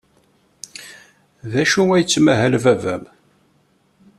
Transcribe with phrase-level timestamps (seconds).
[1.51, 3.03] D acu ay yettmahal baba-m?